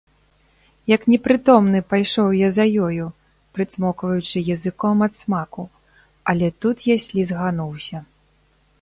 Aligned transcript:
Як 0.91 1.01
непрытомны, 1.11 1.79
пайшоў 1.93 2.27
я 2.37 2.49
за 2.57 2.65
ёю, 2.87 3.05
прыцмокваючы 3.57 4.37
языком 4.57 4.97
ад 5.11 5.23
смаку, 5.23 5.63
але 6.35 6.47
тут 6.65 6.77
я 6.95 7.01
слізгануўся. 7.09 7.97